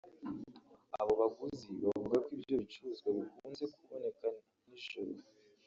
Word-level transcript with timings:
Abo 0.99 1.11
baguzi 1.21 1.69
bavuga 1.83 2.17
ko 2.25 2.29
ibyo 2.37 2.53
bicuruzwa 2.61 3.07
bikunze 3.17 3.63
ku 3.73 3.79
boneka 3.89 4.25
mu 4.37 4.41
nijoro 4.69 5.19